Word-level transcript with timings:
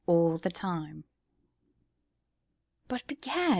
all 0.07 0.35
the 0.39 0.49
time.... 0.49 1.03
But, 2.87 3.05
begad! 3.05 3.49